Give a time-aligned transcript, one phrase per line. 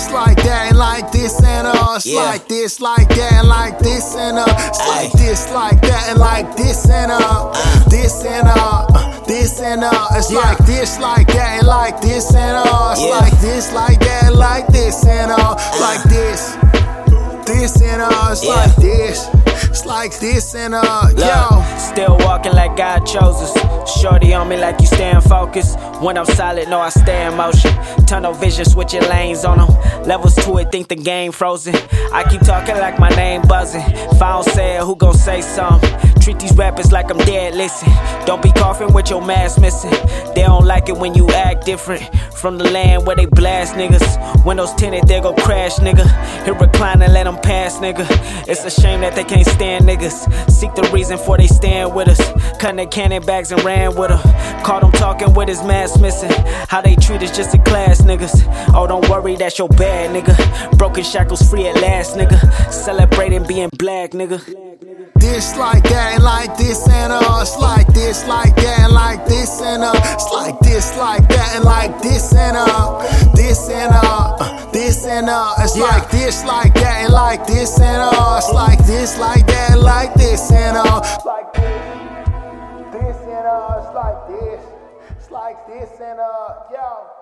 [0.00, 2.22] this, like that, and like this, and uh, it's Yeah.
[2.22, 5.18] like this, like that, and like this, and uh, it's like Aye.
[5.18, 7.52] this, like that, and like this, and uh,
[7.90, 10.38] this, and uh, uh, this, and uh, it's Yeah.
[10.40, 13.18] like this, like that, and like this, and uh, it's Yeah.
[13.20, 16.56] like this, like that, and like this, and uh, like this,
[17.44, 18.54] this, and uh, it's Yeah.
[18.56, 19.28] like this,
[19.68, 21.60] it's like this, and uh, yo.
[21.60, 24.00] Look, still walking like God chose us.
[24.00, 25.78] Shorty on me like you staying focused.
[26.00, 27.72] When I'm solid, no, I stay in motion.
[28.06, 29.68] Tunnel vision, switching lanes on them.
[30.04, 31.74] Levels to it, think the game frozen.
[32.12, 33.82] I keep talking like my name buzzing.
[33.84, 35.90] If I don't say it, who gon' say something?
[36.20, 37.88] Treat these rappers like I'm dead, listen.
[38.26, 39.90] Don't be coughing with your mask missing.
[40.34, 42.02] They don't like it when you act different.
[42.34, 44.44] From the land where they blast niggas.
[44.44, 46.06] Windows tinted, they go crash, nigga.
[46.44, 48.06] Hit recline and let them pass, nigga.
[48.48, 50.50] It's a shame that they can't stand niggas.
[50.50, 52.29] Seek the reason for they stand with us.
[52.58, 54.20] Cut their cannon bags and ran with them.
[54.64, 56.30] Caught him talking with his mask missing.
[56.68, 58.44] How they treat us just a class, niggas.
[58.74, 60.78] Oh, don't worry, that's your bad, nigga.
[60.78, 62.38] Broken shackles free at last, nigga.
[62.72, 64.40] Celebrating being black, nigga.
[65.16, 69.26] This like that and like this and uh it's like this like that and like
[69.26, 73.92] this and uh it's like this like that and like this and uh this and
[73.92, 78.38] uh uh, this and uh it's like this like that and like this and uh
[78.38, 82.29] it's like this like that and like this and uh like
[82.92, 84.62] this and uh it's like this.
[85.16, 87.19] It's like this and uh yo